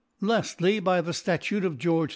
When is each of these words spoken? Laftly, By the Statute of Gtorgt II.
Laftly, 0.19 0.83
By 0.83 0.99
the 1.01 1.13
Statute 1.13 1.63
of 1.63 1.77
Gtorgt 1.77 2.09
II. 2.09 2.09